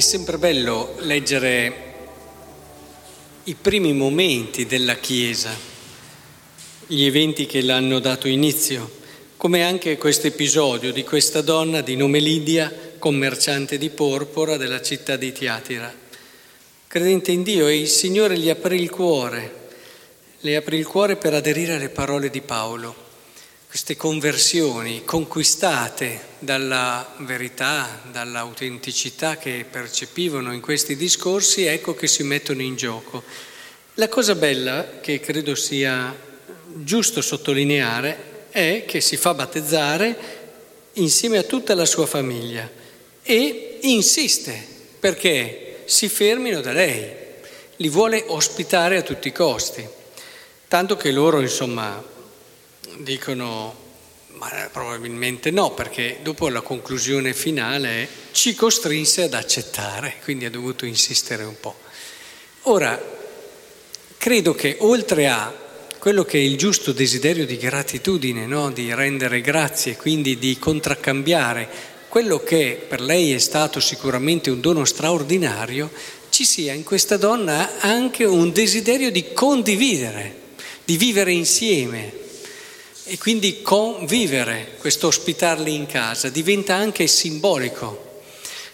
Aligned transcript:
È 0.00 0.02
sempre 0.02 0.38
bello 0.38 0.94
leggere 1.00 1.74
i 3.44 3.54
primi 3.54 3.92
momenti 3.92 4.64
della 4.64 4.94
Chiesa, 4.94 5.54
gli 6.86 7.04
eventi 7.04 7.44
che 7.44 7.60
l'hanno 7.60 7.98
dato 7.98 8.26
inizio, 8.26 8.90
come 9.36 9.62
anche 9.62 9.98
questo 9.98 10.26
episodio 10.28 10.90
di 10.90 11.04
questa 11.04 11.42
donna 11.42 11.82
di 11.82 11.96
nome 11.96 12.18
Lidia, 12.18 12.74
commerciante 12.98 13.76
di 13.76 13.90
porpora 13.90 14.56
della 14.56 14.80
città 14.80 15.16
di 15.16 15.32
Tiatira. 15.32 15.94
Credente 16.86 17.32
in 17.32 17.42
Dio 17.42 17.66
e 17.66 17.78
il 17.78 17.88
Signore 17.88 18.38
gli 18.38 18.48
aprì 18.48 18.80
il 18.80 18.88
cuore, 18.88 19.68
le 20.40 20.56
aprì 20.56 20.78
il 20.78 20.86
cuore 20.86 21.16
per 21.16 21.34
aderire 21.34 21.74
alle 21.74 21.90
parole 21.90 22.30
di 22.30 22.40
Paolo. 22.40 23.09
Queste 23.70 23.96
conversioni 23.96 25.04
conquistate 25.04 26.22
dalla 26.40 27.14
verità, 27.18 28.00
dall'autenticità 28.10 29.36
che 29.36 29.64
percepivano 29.70 30.52
in 30.52 30.60
questi 30.60 30.96
discorsi, 30.96 31.66
ecco 31.66 31.94
che 31.94 32.08
si 32.08 32.24
mettono 32.24 32.62
in 32.62 32.74
gioco. 32.74 33.22
La 33.94 34.08
cosa 34.08 34.34
bella, 34.34 34.98
che 35.00 35.20
credo 35.20 35.54
sia 35.54 36.12
giusto 36.78 37.20
sottolineare, 37.20 38.48
è 38.50 38.82
che 38.88 39.00
si 39.00 39.16
fa 39.16 39.34
battezzare 39.34 40.18
insieme 40.94 41.38
a 41.38 41.44
tutta 41.44 41.76
la 41.76 41.86
sua 41.86 42.06
famiglia 42.06 42.68
e 43.22 43.78
insiste 43.82 44.66
perché 44.98 45.84
si 45.84 46.08
fermino 46.08 46.60
da 46.60 46.72
lei, 46.72 47.08
li 47.76 47.88
vuole 47.88 48.24
ospitare 48.26 48.96
a 48.96 49.02
tutti 49.02 49.28
i 49.28 49.32
costi, 49.32 49.86
tanto 50.66 50.96
che 50.96 51.12
loro 51.12 51.40
insomma 51.40 52.18
dicono 52.98 53.88
ma 54.34 54.68
probabilmente 54.72 55.50
no, 55.50 55.72
perché 55.72 56.18
dopo 56.22 56.48
la 56.48 56.60
conclusione 56.60 57.34
finale 57.34 58.08
ci 58.32 58.54
costrinse 58.54 59.24
ad 59.24 59.34
accettare, 59.34 60.14
quindi 60.22 60.44
ha 60.44 60.50
dovuto 60.50 60.86
insistere 60.86 61.44
un 61.44 61.56
po'. 61.60 61.76
Ora, 62.62 62.98
credo 64.16 64.54
che 64.54 64.76
oltre 64.80 65.28
a 65.28 65.52
quello 65.98 66.24
che 66.24 66.38
è 66.38 66.42
il 66.42 66.56
giusto 66.56 66.92
desiderio 66.92 67.44
di 67.44 67.58
gratitudine, 67.58 68.46
no? 68.46 68.70
di 68.70 68.94
rendere 68.94 69.42
grazie, 69.42 69.96
quindi 69.96 70.38
di 70.38 70.58
contraccambiare 70.58 71.68
quello 72.08 72.42
che 72.42 72.82
per 72.88 73.00
lei 73.00 73.32
è 73.32 73.38
stato 73.38 73.78
sicuramente 73.78 74.50
un 74.50 74.60
dono 74.60 74.84
straordinario, 74.84 75.90
ci 76.30 76.44
sia 76.44 76.72
in 76.72 76.84
questa 76.84 77.16
donna 77.16 77.80
anche 77.80 78.24
un 78.24 78.52
desiderio 78.52 79.10
di 79.10 79.32
condividere, 79.32 80.34
di 80.84 80.96
vivere 80.96 81.32
insieme, 81.32 82.12
e 83.10 83.18
quindi 83.18 83.60
convivere, 83.60 84.76
questo 84.78 85.08
ospitarli 85.08 85.74
in 85.74 85.86
casa, 85.86 86.28
diventa 86.28 86.76
anche 86.76 87.08
simbolico. 87.08 88.20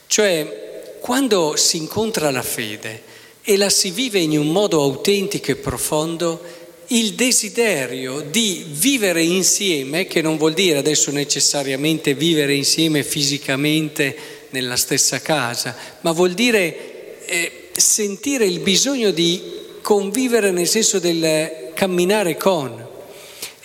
Cioè, 0.06 0.98
quando 1.00 1.56
si 1.56 1.78
incontra 1.78 2.30
la 2.30 2.42
fede 2.42 3.02
e 3.40 3.56
la 3.56 3.70
si 3.70 3.90
vive 3.92 4.18
in 4.18 4.36
un 4.38 4.48
modo 4.48 4.82
autentico 4.82 5.50
e 5.50 5.56
profondo, 5.56 6.42
il 6.88 7.14
desiderio 7.14 8.20
di 8.20 8.66
vivere 8.68 9.22
insieme, 9.22 10.06
che 10.06 10.20
non 10.20 10.36
vuol 10.36 10.52
dire 10.52 10.76
adesso 10.76 11.10
necessariamente 11.10 12.12
vivere 12.12 12.52
insieme 12.52 13.02
fisicamente 13.02 14.14
nella 14.50 14.76
stessa 14.76 15.18
casa, 15.22 15.74
ma 16.02 16.12
vuol 16.12 16.34
dire 16.34 17.24
eh, 17.24 17.68
sentire 17.72 18.44
il 18.44 18.58
bisogno 18.58 19.12
di 19.12 19.40
convivere 19.80 20.50
nel 20.50 20.68
senso 20.68 20.98
del 20.98 21.70
camminare 21.72 22.36
con, 22.36 22.95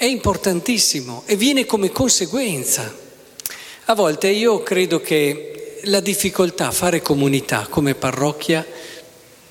è 0.02 0.06
importantissimo 0.06 1.22
e 1.28 1.36
viene 1.36 1.68
come 1.68 1.92
conseguenza. 1.92 2.92
A 3.86 3.94
volte 3.94 4.30
io 4.30 4.64
credo 4.64 5.00
che 5.00 5.78
la 5.84 6.00
difficoltà 6.00 6.66
a 6.66 6.72
fare 6.72 7.04
comunità 7.04 7.68
come 7.70 7.94
parrocchia, 7.94 8.66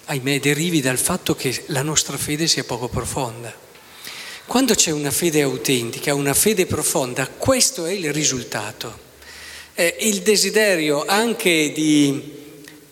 ahimè, 0.06 0.41
derivi 0.41 0.81
dal 0.81 0.99
fatto 0.99 1.37
che 1.37 1.62
la 1.66 1.83
nostra 1.83 2.16
fede 2.16 2.49
sia 2.49 2.65
poco 2.65 2.88
profonda. 2.88 3.55
Quando 4.44 4.75
c'è 4.75 4.91
una 4.91 5.12
fede 5.12 5.41
autentica, 5.43 6.15
una 6.15 6.34
fede 6.34 6.67
profonda, 6.67 7.28
questo 7.28 7.87
è 7.87 7.93
il 7.93 8.12
risultato. 8.12 8.99
È 9.72 9.99
il 10.00 10.22
desiderio 10.22 11.05
anche 11.06 11.71
di 11.71 12.38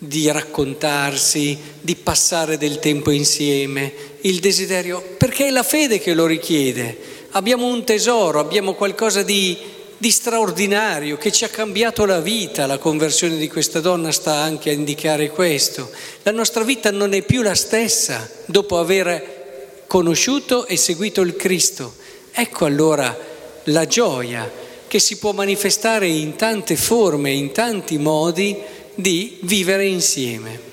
di 0.00 0.30
raccontarsi, 0.30 1.58
di 1.80 1.96
passare 1.96 2.56
del 2.56 2.78
tempo 2.78 3.10
insieme, 3.10 3.92
il 4.20 4.38
desiderio, 4.38 5.02
perché 5.18 5.48
è 5.48 5.50
la 5.50 5.64
fede 5.64 5.98
che 5.98 6.14
lo 6.14 6.24
richiede 6.24 7.16
abbiamo 7.32 7.66
un 7.66 7.84
tesoro, 7.84 8.38
abbiamo 8.38 8.74
qualcosa 8.74 9.22
di, 9.22 9.56
di 9.96 10.10
straordinario 10.10 11.16
che 11.16 11.32
ci 11.32 11.44
ha 11.44 11.48
cambiato 11.48 12.04
la 12.04 12.20
vita, 12.20 12.66
la 12.66 12.78
conversione 12.78 13.36
di 13.36 13.48
questa 13.48 13.80
donna 13.80 14.12
sta 14.12 14.34
anche 14.34 14.70
a 14.70 14.74
indicare 14.74 15.30
questo. 15.30 15.90
La 16.22 16.32
nostra 16.32 16.62
vita 16.62 16.90
non 16.90 17.12
è 17.12 17.22
più 17.22 17.42
la 17.42 17.54
stessa 17.54 18.28
dopo 18.46 18.78
aver 18.78 19.84
conosciuto 19.86 20.66
e 20.66 20.76
seguito 20.76 21.20
il 21.20 21.36
Cristo. 21.36 21.94
Ecco 22.32 22.64
allora 22.64 23.16
la 23.64 23.86
gioia 23.86 24.50
che 24.86 24.98
si 24.98 25.18
può 25.18 25.32
manifestare 25.32 26.06
in 26.06 26.36
tante 26.36 26.76
forme, 26.76 27.30
in 27.32 27.52
tanti 27.52 27.98
modi 27.98 28.56
di 28.94 29.38
vivere 29.42 29.86
insieme. 29.86 30.67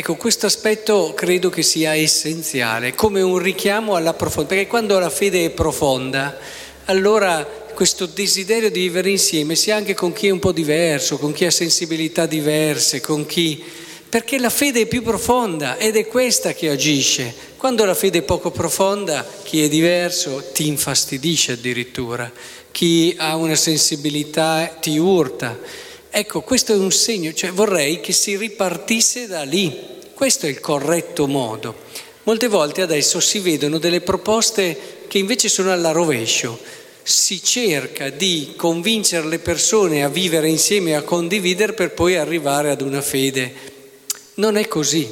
Ecco, 0.00 0.14
questo 0.14 0.46
aspetto 0.46 1.12
credo 1.14 1.50
che 1.50 1.60
sia 1.60 1.94
essenziale, 1.94 2.94
come 2.94 3.20
un 3.20 3.36
richiamo 3.36 3.96
alla 3.96 4.14
profondità, 4.14 4.54
perché 4.54 4.70
quando 4.70 4.98
la 4.98 5.10
fede 5.10 5.44
è 5.44 5.50
profonda, 5.50 6.38
allora 6.86 7.44
questo 7.74 8.06
desiderio 8.06 8.70
di 8.70 8.80
vivere 8.80 9.10
insieme 9.10 9.54
sia 9.56 9.76
anche 9.76 9.92
con 9.92 10.14
chi 10.14 10.28
è 10.28 10.30
un 10.30 10.38
po' 10.38 10.52
diverso, 10.52 11.18
con 11.18 11.32
chi 11.32 11.44
ha 11.44 11.50
sensibilità 11.50 12.24
diverse, 12.24 13.02
con 13.02 13.26
chi... 13.26 13.62
perché 14.08 14.38
la 14.38 14.48
fede 14.48 14.80
è 14.80 14.86
più 14.86 15.02
profonda 15.02 15.76
ed 15.76 15.96
è 15.96 16.06
questa 16.06 16.54
che 16.54 16.70
agisce. 16.70 17.34
Quando 17.58 17.84
la 17.84 17.94
fede 17.94 18.20
è 18.20 18.22
poco 18.22 18.50
profonda, 18.50 19.22
chi 19.42 19.62
è 19.62 19.68
diverso 19.68 20.44
ti 20.54 20.66
infastidisce 20.66 21.52
addirittura, 21.52 22.32
chi 22.70 23.14
ha 23.18 23.36
una 23.36 23.54
sensibilità 23.54 24.78
ti 24.80 24.96
urta. 24.96 25.58
Ecco, 26.12 26.40
questo 26.40 26.72
è 26.72 26.76
un 26.76 26.90
segno, 26.90 27.32
cioè 27.32 27.52
vorrei 27.52 28.00
che 28.00 28.12
si 28.12 28.36
ripartisse 28.36 29.28
da 29.28 29.42
lì. 29.42 29.72
Questo 30.12 30.46
è 30.46 30.48
il 30.48 30.58
corretto 30.58 31.28
modo. 31.28 31.74
Molte 32.24 32.48
volte 32.48 32.82
adesso 32.82 33.20
si 33.20 33.38
vedono 33.38 33.78
delle 33.78 34.00
proposte 34.00 35.04
che 35.06 35.18
invece 35.18 35.48
sono 35.48 35.70
alla 35.70 35.92
rovescio. 35.92 36.58
Si 37.02 37.42
cerca 37.42 38.10
di 38.10 38.54
convincere 38.56 39.28
le 39.28 39.38
persone 39.38 40.02
a 40.02 40.08
vivere 40.08 40.48
insieme, 40.48 40.96
a 40.96 41.02
condividere 41.02 41.74
per 41.74 41.92
poi 41.92 42.16
arrivare 42.16 42.70
ad 42.70 42.80
una 42.80 43.00
fede. 43.00 43.52
Non 44.34 44.56
è 44.56 44.66
così. 44.66 45.08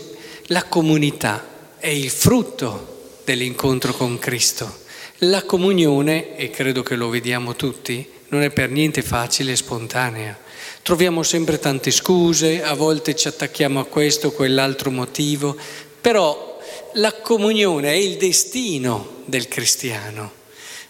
La 0.47 0.64
comunità 0.64 1.76
è 1.78 1.88
il 1.88 2.10
frutto 2.10 3.20
dell'incontro 3.25 3.92
con 3.94 4.19
Cristo. 4.19 4.81
La 5.19 5.44
comunione, 5.44 6.37
e 6.37 6.50
credo 6.50 6.82
che 6.82 6.97
lo 6.97 7.08
vediamo 7.08 7.54
tutti, 7.54 8.06
non 8.28 8.42
è 8.42 8.50
per 8.50 8.70
niente 8.70 9.03
facile 9.03 9.53
e 9.53 9.56
spontanea. 9.56 10.47
Troviamo 10.88 11.22
sempre 11.22 11.59
tante 11.59 11.91
scuse, 11.91 12.62
a 12.62 12.72
volte 12.72 13.15
ci 13.15 13.28
attacchiamo 13.28 13.78
a 13.78 13.84
questo 13.84 14.28
o 14.28 14.31
quell'altro 14.31 14.91
motivo, 14.91 15.54
però 16.00 16.59
la 16.94 17.12
comunione 17.12 17.91
è 17.91 17.97
il 17.97 18.16
destino 18.16 19.16
del 19.26 19.49
cristiano. 19.49 20.32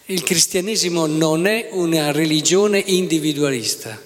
Il 0.04 0.22
cristianesimo 0.22 1.06
non 1.06 1.48
è 1.48 1.70
una 1.72 2.12
religione 2.12 2.78
individualista, 2.78 4.00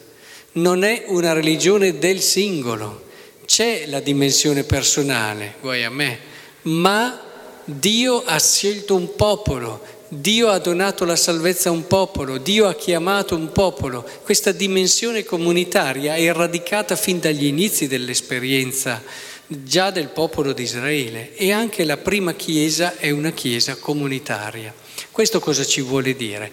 non 0.52 0.82
è 0.82 1.04
una 1.08 1.34
religione 1.34 1.98
del 1.98 2.22
singolo, 2.22 3.02
c'è 3.44 3.84
la 3.86 4.00
dimensione 4.00 4.64
personale, 4.64 5.56
guai 5.60 5.84
a 5.84 5.90
me, 5.90 6.18
ma 6.62 7.22
Dio 7.66 8.22
ha 8.24 8.40
scelto 8.40 8.94
un 8.94 9.14
popolo, 9.14 9.82
Dio 10.14 10.50
ha 10.50 10.58
donato 10.58 11.06
la 11.06 11.16
salvezza 11.16 11.70
a 11.70 11.72
un 11.72 11.86
popolo, 11.86 12.36
Dio 12.36 12.66
ha 12.66 12.74
chiamato 12.74 13.34
un 13.34 13.50
popolo. 13.50 14.06
Questa 14.22 14.52
dimensione 14.52 15.24
comunitaria 15.24 16.16
è 16.16 16.30
radicata 16.34 16.96
fin 16.96 17.18
dagli 17.18 17.46
inizi 17.46 17.86
dell'esperienza 17.86 19.02
già 19.46 19.90
del 19.90 20.08
popolo 20.08 20.52
di 20.52 20.64
Israele 20.64 21.34
e 21.34 21.50
anche 21.50 21.84
la 21.84 21.96
prima 21.96 22.34
chiesa 22.34 22.98
è 22.98 23.08
una 23.08 23.30
chiesa 23.30 23.76
comunitaria. 23.76 24.74
Questo 25.10 25.40
cosa 25.40 25.64
ci 25.64 25.80
vuole 25.80 26.14
dire? 26.14 26.52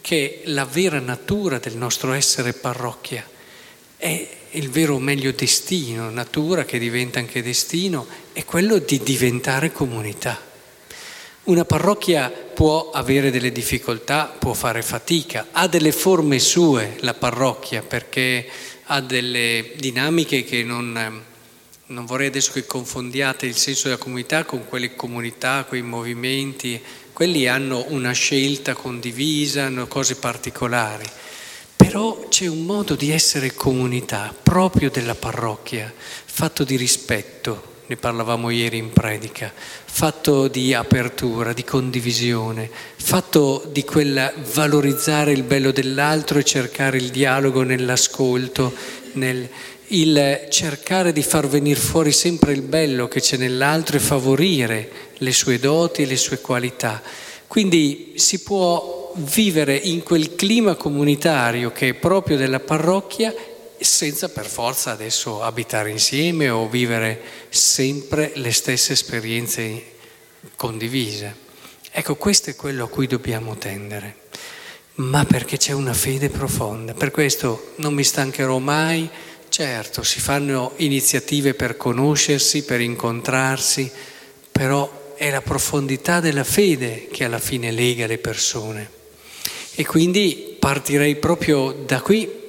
Che 0.00 0.40
la 0.46 0.64
vera 0.64 0.98
natura 0.98 1.60
del 1.60 1.76
nostro 1.76 2.12
essere 2.12 2.54
parrocchia 2.54 3.24
è 3.96 4.28
il 4.50 4.68
vero 4.68 4.98
meglio 4.98 5.30
destino, 5.30 6.10
natura 6.10 6.64
che 6.64 6.80
diventa 6.80 7.20
anche 7.20 7.40
destino, 7.40 8.04
è 8.32 8.44
quello 8.44 8.78
di 8.78 8.98
diventare 9.00 9.70
comunità. 9.70 10.54
Una 11.46 11.64
parrocchia 11.64 12.28
può 12.28 12.90
avere 12.90 13.30
delle 13.30 13.52
difficoltà, 13.52 14.34
può 14.36 14.52
fare 14.52 14.82
fatica, 14.82 15.46
ha 15.52 15.68
delle 15.68 15.92
forme 15.92 16.40
sue 16.40 16.96
la 17.02 17.14
parrocchia 17.14 17.82
perché 17.82 18.48
ha 18.86 19.00
delle 19.00 19.70
dinamiche 19.76 20.42
che 20.42 20.64
non, 20.64 21.22
non 21.86 22.04
vorrei 22.04 22.26
adesso 22.26 22.50
che 22.50 22.66
confondiate 22.66 23.46
il 23.46 23.54
senso 23.54 23.84
della 23.84 24.00
comunità 24.00 24.42
con 24.42 24.66
quelle 24.66 24.96
comunità, 24.96 25.64
quei 25.68 25.82
movimenti, 25.82 26.82
quelli 27.12 27.46
hanno 27.46 27.84
una 27.90 28.10
scelta 28.10 28.74
condivisa, 28.74 29.66
hanno 29.66 29.86
cose 29.86 30.16
particolari. 30.16 31.08
Però 31.76 32.26
c'è 32.28 32.48
un 32.48 32.64
modo 32.64 32.96
di 32.96 33.12
essere 33.12 33.54
comunità 33.54 34.34
proprio 34.42 34.90
della 34.90 35.14
parrocchia, 35.14 35.94
fatto 35.94 36.64
di 36.64 36.74
rispetto, 36.74 37.75
ne 37.86 37.96
parlavamo 37.96 38.50
ieri 38.50 38.78
in 38.78 38.90
predica, 38.92 39.52
fatto 39.54 40.48
di 40.48 40.74
apertura, 40.74 41.52
di 41.52 41.64
condivisione, 41.64 42.68
fatto 42.96 43.68
di 43.70 43.84
quella 43.84 44.32
valorizzare 44.52 45.32
il 45.32 45.42
bello 45.42 45.70
dell'altro 45.70 46.38
e 46.38 46.44
cercare 46.44 46.96
il 46.96 47.10
dialogo 47.10 47.62
nell'ascolto, 47.62 48.72
nel 49.12 49.48
il 49.88 50.46
cercare 50.48 51.12
di 51.12 51.22
far 51.22 51.46
venire 51.46 51.78
fuori 51.78 52.10
sempre 52.10 52.52
il 52.52 52.62
bello 52.62 53.06
che 53.06 53.20
c'è 53.20 53.36
nell'altro 53.36 53.96
e 53.96 54.00
favorire 54.00 54.90
le 55.18 55.32
sue 55.32 55.58
doti 55.60 56.02
e 56.02 56.06
le 56.06 56.16
sue 56.16 56.40
qualità. 56.40 57.00
Quindi 57.46 58.14
si 58.16 58.42
può 58.42 59.12
vivere 59.16 59.76
in 59.76 60.02
quel 60.02 60.34
clima 60.34 60.74
comunitario 60.74 61.70
che 61.70 61.90
è 61.90 61.94
proprio 61.94 62.36
della 62.36 62.60
parrocchia 62.60 63.32
senza 63.78 64.28
per 64.28 64.46
forza 64.46 64.90
adesso 64.90 65.42
abitare 65.42 65.90
insieme 65.90 66.48
o 66.48 66.68
vivere 66.68 67.20
sempre 67.48 68.32
le 68.34 68.52
stesse 68.52 68.92
esperienze 68.92 69.94
condivise. 70.56 71.44
Ecco, 71.90 72.16
questo 72.16 72.50
è 72.50 72.56
quello 72.56 72.84
a 72.84 72.88
cui 72.88 73.06
dobbiamo 73.06 73.56
tendere, 73.56 74.16
ma 74.96 75.24
perché 75.24 75.56
c'è 75.56 75.72
una 75.72 75.94
fede 75.94 76.28
profonda. 76.28 76.94
Per 76.94 77.10
questo 77.10 77.72
non 77.76 77.94
mi 77.94 78.04
stancherò 78.04 78.58
mai, 78.58 79.08
certo, 79.48 80.02
si 80.02 80.20
fanno 80.20 80.72
iniziative 80.76 81.54
per 81.54 81.76
conoscersi, 81.76 82.64
per 82.64 82.80
incontrarsi, 82.80 83.90
però 84.52 85.14
è 85.16 85.30
la 85.30 85.40
profondità 85.40 86.20
della 86.20 86.44
fede 86.44 87.08
che 87.10 87.24
alla 87.24 87.38
fine 87.38 87.70
lega 87.70 88.06
le 88.06 88.18
persone. 88.18 88.90
E 89.74 89.84
quindi 89.84 90.56
partirei 90.58 91.16
proprio 91.16 91.72
da 91.72 92.00
qui 92.00 92.44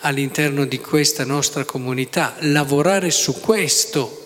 all'interno 0.00 0.64
di 0.64 0.78
questa 0.78 1.24
nostra 1.24 1.64
comunità, 1.64 2.36
lavorare 2.40 3.10
su 3.10 3.40
questo 3.40 4.20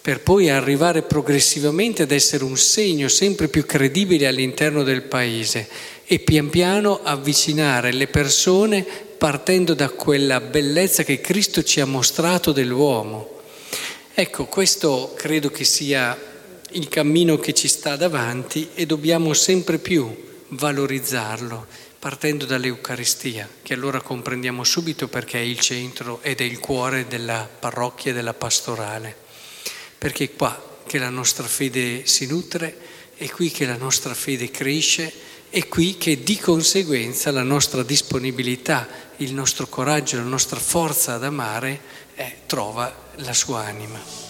per 0.00 0.20
poi 0.20 0.48
arrivare 0.48 1.02
progressivamente 1.02 2.02
ad 2.02 2.10
essere 2.10 2.44
un 2.44 2.56
segno 2.56 3.08
sempre 3.08 3.48
più 3.48 3.66
credibile 3.66 4.26
all'interno 4.26 4.82
del 4.82 5.02
paese 5.02 5.68
e 6.06 6.20
pian 6.20 6.48
piano 6.48 7.00
avvicinare 7.02 7.92
le 7.92 8.06
persone 8.06 8.82
partendo 8.82 9.74
da 9.74 9.90
quella 9.90 10.40
bellezza 10.40 11.02
che 11.02 11.20
Cristo 11.20 11.62
ci 11.62 11.80
ha 11.80 11.84
mostrato 11.84 12.52
dell'uomo. 12.52 13.40
Ecco, 14.14 14.46
questo 14.46 15.12
credo 15.14 15.50
che 15.50 15.64
sia 15.64 16.18
il 16.72 16.88
cammino 16.88 17.36
che 17.36 17.52
ci 17.52 17.68
sta 17.68 17.96
davanti 17.96 18.70
e 18.74 18.86
dobbiamo 18.86 19.34
sempre 19.34 19.78
più 19.78 20.28
valorizzarlo 20.48 21.66
partendo 22.00 22.46
dall'Eucaristia, 22.46 23.46
che 23.60 23.74
allora 23.74 24.00
comprendiamo 24.00 24.64
subito 24.64 25.06
perché 25.06 25.38
è 25.38 25.42
il 25.42 25.60
centro 25.60 26.20
ed 26.22 26.40
è 26.40 26.44
il 26.44 26.58
cuore 26.58 27.06
della 27.06 27.46
parrocchia 27.46 28.10
e 28.10 28.14
della 28.14 28.32
pastorale, 28.32 29.14
perché 29.98 30.24
è 30.24 30.32
qua 30.34 30.78
che 30.86 30.96
la 30.96 31.10
nostra 31.10 31.46
fede 31.46 32.06
si 32.06 32.26
nutre, 32.26 32.74
è 33.16 33.28
qui 33.28 33.50
che 33.50 33.66
la 33.66 33.76
nostra 33.76 34.14
fede 34.14 34.50
cresce, 34.50 35.12
è 35.50 35.68
qui 35.68 35.98
che 35.98 36.22
di 36.22 36.38
conseguenza 36.38 37.30
la 37.30 37.42
nostra 37.42 37.82
disponibilità, 37.82 38.88
il 39.18 39.34
nostro 39.34 39.66
coraggio, 39.66 40.16
la 40.16 40.22
nostra 40.22 40.58
forza 40.58 41.12
ad 41.12 41.24
amare 41.24 41.80
eh, 42.14 42.36
trova 42.46 43.10
la 43.16 43.34
sua 43.34 43.64
anima. 43.66 44.29